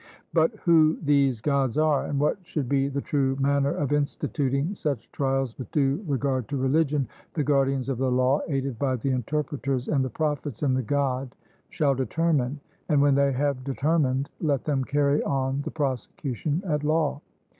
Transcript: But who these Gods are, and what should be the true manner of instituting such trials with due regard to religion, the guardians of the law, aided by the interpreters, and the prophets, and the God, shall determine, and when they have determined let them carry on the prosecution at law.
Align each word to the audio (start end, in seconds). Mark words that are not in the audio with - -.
But 0.33 0.55
who 0.65 0.97
these 1.03 1.41
Gods 1.41 1.77
are, 1.77 2.07
and 2.07 2.19
what 2.19 2.37
should 2.41 2.67
be 2.67 2.87
the 2.87 3.01
true 3.03 3.35
manner 3.39 3.69
of 3.69 3.91
instituting 3.93 4.73
such 4.73 5.11
trials 5.11 5.55
with 5.59 5.69
due 5.69 6.03
regard 6.07 6.47
to 6.47 6.57
religion, 6.57 7.07
the 7.35 7.43
guardians 7.43 7.87
of 7.87 7.99
the 7.99 8.09
law, 8.09 8.41
aided 8.47 8.79
by 8.79 8.95
the 8.95 9.11
interpreters, 9.11 9.87
and 9.89 10.03
the 10.03 10.09
prophets, 10.09 10.63
and 10.63 10.75
the 10.75 10.81
God, 10.81 11.35
shall 11.69 11.93
determine, 11.93 12.59
and 12.89 12.99
when 12.99 13.13
they 13.13 13.31
have 13.31 13.63
determined 13.63 14.31
let 14.39 14.65
them 14.65 14.83
carry 14.83 15.21
on 15.21 15.61
the 15.61 15.69
prosecution 15.69 16.63
at 16.65 16.83
law. 16.83 17.21